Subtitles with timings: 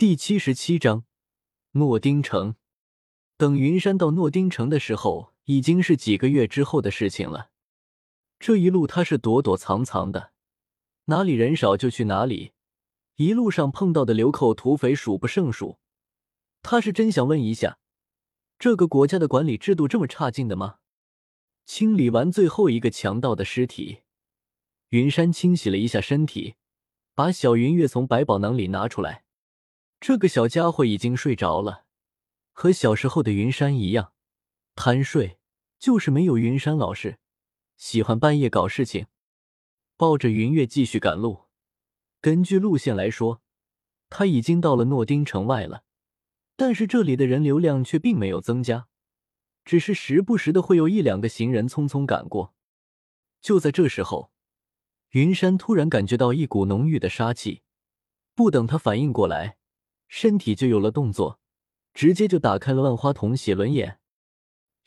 [0.00, 1.04] 第七十七章
[1.72, 2.54] 诺丁城。
[3.36, 7.50] 等云山到诺丁城的时候，已经是几个月之后的事情了。
[8.38, 10.32] 这一路他是躲躲藏藏的，
[11.04, 12.52] 哪里人少就去哪里。
[13.16, 15.78] 一路上碰到的流寇土匪数不胜数。
[16.62, 17.78] 他是真想问一下，
[18.58, 20.76] 这个国家的管理制度这么差劲的吗？
[21.66, 23.98] 清理完最后一个强盗的尸体，
[24.88, 26.54] 云山清洗了一下身体，
[27.14, 29.24] 把小云月从百宝囊里拿出来。
[30.00, 31.84] 这个小家伙已经睡着了，
[32.52, 34.14] 和小时候的云山一样，
[34.74, 35.38] 贪睡，
[35.78, 37.18] 就是没有云山老实，
[37.76, 39.08] 喜欢半夜搞事情。
[39.98, 41.48] 抱着云月继续赶路。
[42.22, 43.42] 根据路线来说，
[44.08, 45.84] 他已经到了诺丁城外了，
[46.56, 48.88] 但是这里的人流量却并没有增加，
[49.66, 52.54] 只是时不时的会有一两个行人匆匆赶过。
[53.42, 54.32] 就在这时候，
[55.10, 57.60] 云山突然感觉到一股浓郁的杀气，
[58.34, 59.58] 不等他反应过来。
[60.10, 61.38] 身体就有了动作，
[61.94, 64.00] 直接就打开了万花筒写轮眼，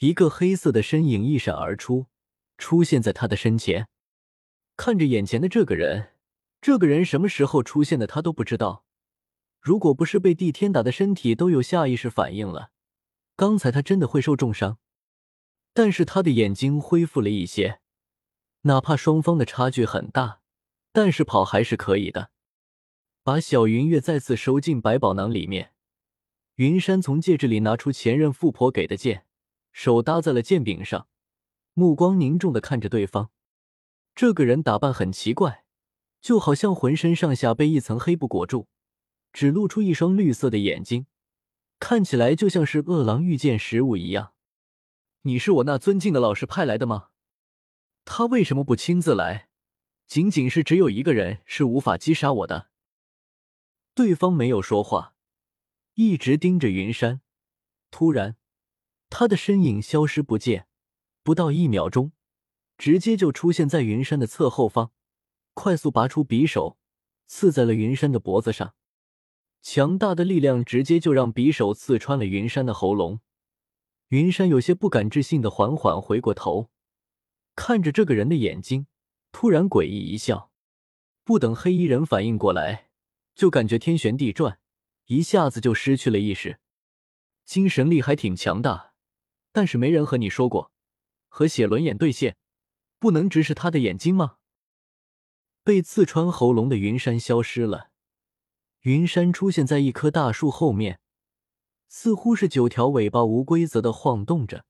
[0.00, 2.06] 一个黑色的身影一闪而出，
[2.58, 3.86] 出现在他的身前。
[4.76, 6.14] 看着眼前的这个人，
[6.60, 8.84] 这个人什么时候出现的他都不知道。
[9.60, 12.72] 如果不是被地天打的身体都有下意识反应了，
[13.36, 14.78] 刚才他真的会受重伤。
[15.72, 17.78] 但是他的眼睛恢复了一些，
[18.62, 20.40] 哪怕双方的差距很大，
[20.92, 22.32] 但是跑还是可以的。
[23.24, 25.72] 把小云月再次收进百宝囊里面，
[26.56, 29.26] 云山从戒指里拿出前任富婆给的剑，
[29.70, 31.06] 手搭在了剑柄上，
[31.72, 33.30] 目光凝重的看着对方。
[34.16, 35.64] 这个人打扮很奇怪，
[36.20, 38.66] 就好像浑身上下被一层黑布裹住，
[39.32, 41.06] 只露出一双绿色的眼睛，
[41.78, 44.32] 看起来就像是饿狼遇见食物一样。
[45.22, 47.10] 你是我那尊敬的老师派来的吗？
[48.04, 49.48] 他为什么不亲自来？
[50.08, 52.71] 仅仅是只有一个人是无法击杀我的。
[53.94, 55.14] 对方没有说话，
[55.94, 57.20] 一直盯着云山。
[57.90, 58.36] 突然，
[59.10, 60.66] 他的身影消失不见，
[61.22, 62.12] 不到一秒钟，
[62.78, 64.92] 直接就出现在云山的侧后方，
[65.52, 66.78] 快速拔出匕首，
[67.26, 68.74] 刺在了云山的脖子上。
[69.60, 73.20] 强大的力量直接就让匕首刺穿了云山的喉咙。
[74.08, 76.70] 云山有些不敢置信的缓缓回过头，
[77.54, 78.86] 看着这个人的眼睛，
[79.30, 80.50] 突然诡异一笑。
[81.24, 82.88] 不等黑衣人反应过来。
[83.34, 84.58] 就感觉天旋地转，
[85.06, 86.60] 一下子就失去了意识，
[87.44, 88.92] 精神力还挺强大，
[89.52, 90.70] 但是没人和你说过，
[91.28, 92.36] 和写轮眼对线，
[92.98, 94.36] 不能直视他的眼睛吗？
[95.64, 97.90] 被刺穿喉咙的云山消失了，
[98.80, 101.00] 云山出现在一棵大树后面，
[101.88, 104.64] 似乎是九条尾巴无规则的晃动着，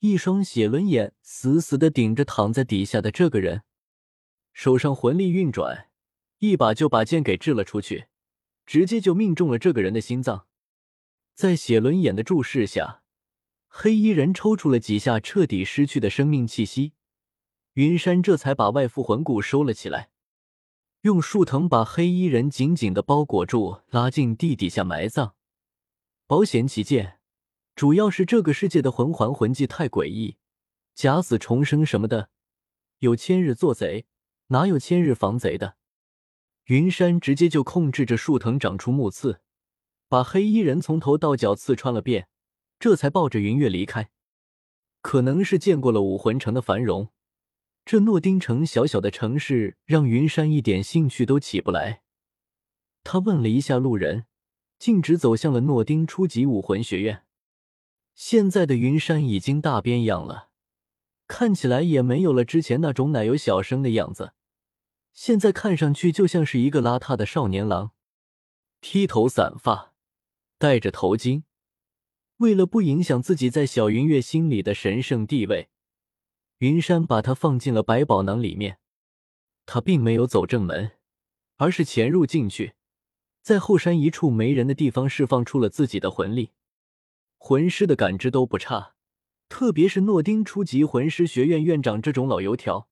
[0.00, 3.62] 一双血轮眼死死的顶着躺在底下的这个人，
[4.52, 5.89] 手上魂力运转。
[6.40, 8.06] 一把就把剑给掷了出去，
[8.66, 10.46] 直接就命中了这个人的心脏。
[11.34, 13.02] 在血轮眼的注视下，
[13.68, 16.94] 黑衣人抽搐了几下，彻底失去的生命气息。
[17.74, 20.10] 云山这才把外附魂骨收了起来，
[21.02, 25.34] 用树藤把黑衣人紧紧的包裹住，拉进地底下埋葬。
[26.26, 27.20] 保险起见，
[27.74, 30.38] 主要是这个世界的魂环魂技太诡异，
[30.94, 32.30] 假死重生什么的，
[33.00, 34.06] 有千日做贼，
[34.46, 35.76] 哪有千日防贼的？
[36.70, 39.40] 云山直接就控制着树藤长出木刺，
[40.08, 42.28] 把黑衣人从头到脚刺穿了遍，
[42.78, 44.10] 这才抱着云月离开。
[45.02, 47.08] 可能是见过了武魂城的繁荣，
[47.84, 52.02] 这诺丁城小小的城市让云山一点兴趣都起不来。
[53.02, 54.26] 他问了一下路人，
[54.78, 57.24] 径直走向了诺丁初级武魂学院。
[58.14, 60.50] 现在的云山已经大变样了，
[61.26, 64.34] 看起来也没有了之前那种奶油小生的样子。
[65.22, 67.92] 现在看上去就像是一个邋遢的少年郎，
[68.80, 69.92] 披头散发，
[70.56, 71.42] 戴着头巾。
[72.38, 75.68] 为了不影响自己在小云月心里的神圣地位，
[76.60, 78.78] 云山把他放进了百宝囊里面。
[79.66, 80.92] 他并没有走正门，
[81.58, 82.72] 而是潜入进去，
[83.42, 86.52] 在后山一处没人的地方释放出了自己的魂力。
[87.36, 88.94] 魂师的感知都不差，
[89.50, 92.88] 特别是诺丁初级魂师学院院长这种老油条。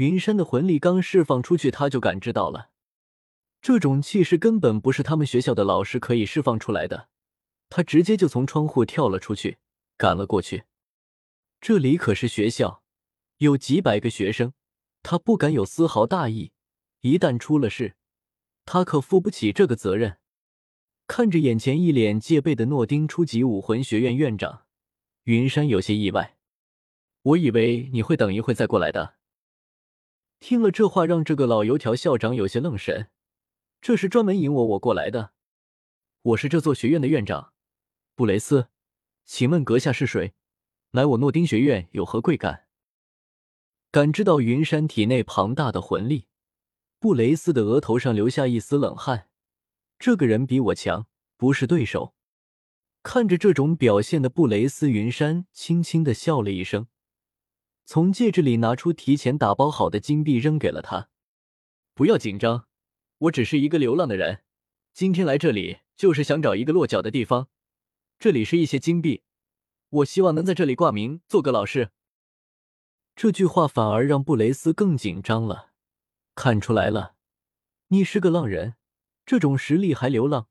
[0.00, 2.70] 云山的魂力刚释放出去，他就感知到了，
[3.60, 7.10] 这种气势根本不是他们学校的老师可以释放出来的。
[7.68, 9.58] 他直接就从窗户跳了出去，
[9.98, 10.64] 赶了过去。
[11.60, 12.82] 这里可是学校，
[13.36, 14.54] 有几百个学生，
[15.02, 16.52] 他不敢有丝毫大意。
[17.02, 17.94] 一旦出了事，
[18.64, 20.16] 他可负不起这个责任。
[21.06, 24.62] 看着眼前一脸戒备的诺丁初级武魂学院院长，
[25.24, 26.38] 云山有些意外。
[27.20, 29.19] 我以为你会等一会再过来的。
[30.40, 33.10] 听了这话，让这个老油条校长有些愣神。
[33.82, 35.32] 这是专门引我我过来的。
[36.22, 37.52] 我是这座学院的院长，
[38.14, 38.68] 布雷斯，
[39.26, 40.32] 请问阁下是谁？
[40.92, 42.66] 来我诺丁学院有何贵干？”
[43.92, 46.26] 感知到云山体内庞大的魂力，
[46.98, 49.28] 布雷斯的额头上留下一丝冷汗。
[49.98, 51.06] 这个人比我强，
[51.36, 52.14] 不是对手。
[53.02, 56.86] 看着这种表现的布雷斯，云山轻轻的笑了一声，
[57.92, 61.08] 从戒指里拿出提前打包好的金币扔给了他。
[61.92, 62.68] 不要紧张，
[63.18, 64.44] 我只是一个流浪的人，
[64.92, 67.48] 今天来这里就是想找一个落脚的地方。
[68.16, 69.24] 这里是一些金币，
[69.88, 71.90] 我希望能在这里挂名做个老师。
[73.16, 75.72] 这句话反而让布雷斯更紧张了。
[76.36, 77.16] 看出来了，
[77.88, 78.76] 你是个浪人，
[79.26, 80.46] 这种实力还流浪。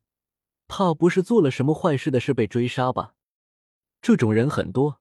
[0.68, 3.14] 怕不是做了什么坏事的事被追杀吧？
[4.02, 5.00] 这种人很多，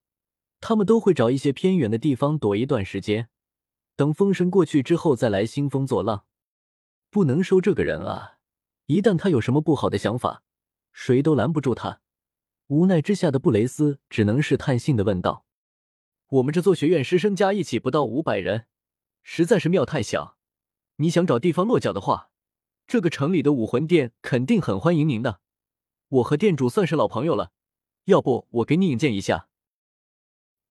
[0.61, 3.29] 他们都会找一些偏远的地方躲一段时间，
[3.95, 6.25] 等风声过去之后再来兴风作浪。
[7.09, 8.37] 不能收这个人啊！
[8.85, 10.43] 一旦他有什么不好的想法，
[10.91, 12.01] 谁都拦不住他。
[12.67, 15.43] 无奈之下的布雷斯只能是叹性的问道
[16.29, 18.67] ：“我们这座学院师生加一起不到五百人，
[19.23, 20.37] 实在是庙太小。
[20.97, 22.29] 你想找地方落脚的话，
[22.85, 25.39] 这个城里的武魂殿肯定很欢迎您的。”
[26.09, 27.51] 我和店主算是老朋友了，
[28.05, 29.48] 要不我给你引荐一下。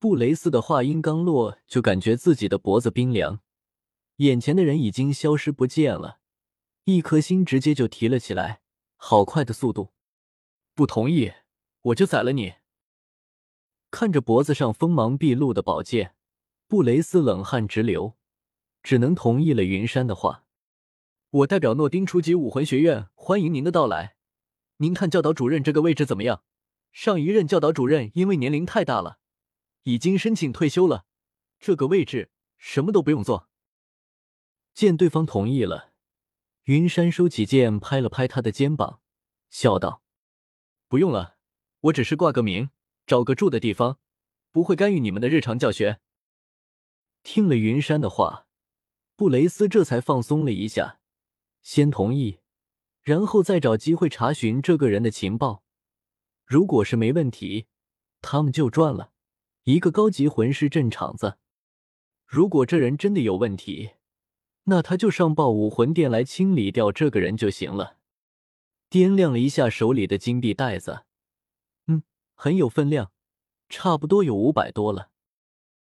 [0.00, 3.40] 布雷斯的话音刚落，就感觉自己的脖子冰凉，
[4.18, 6.20] 眼前的人已经消失不见了，
[6.84, 8.60] 一颗心直接就提了起来，
[8.94, 9.92] 好快的速度！
[10.72, 11.32] 不同意，
[11.82, 12.54] 我就宰了你！
[13.90, 16.14] 看着脖子上锋芒毕露的宝剑，
[16.68, 18.16] 布雷斯冷汗直流，
[18.84, 20.44] 只能同意了云山的话。
[21.30, 24.14] 我代表诺丁初级武魂学院欢迎您的到来。
[24.76, 26.44] 您看教导主任这个位置怎么样？
[26.92, 29.18] 上一任教导主任因为年龄太大了，
[29.84, 31.06] 已经申请退休了。
[31.58, 33.48] 这个位置什么都不用做。
[34.74, 35.92] 见对方同意了，
[36.64, 39.00] 云山收起剑，拍了拍他的肩膀，
[39.50, 40.02] 笑道
[40.86, 41.36] ：“不用了，
[41.80, 42.70] 我只是挂个名，
[43.06, 43.98] 找个住的地方，
[44.52, 46.00] 不会干预你们的日常教学。”
[47.24, 48.46] 听了云山的话，
[49.16, 51.00] 布雷斯这才放松了一下，
[51.60, 52.38] 先同意。
[53.02, 55.64] 然后再找机会查询这个人的情报，
[56.44, 57.66] 如果是没问题，
[58.20, 59.12] 他们就赚了
[59.68, 61.36] 一个高级魂师镇场子；
[62.24, 63.90] 如果这人真的有问题，
[64.64, 67.98] 那他就上报武魂殿来清理掉这个人就行了。
[68.88, 71.04] 掂量了一下手里的金币袋子，
[71.86, 72.02] 嗯，
[72.34, 73.12] 很有分量，
[73.68, 75.10] 差不多有五百多了。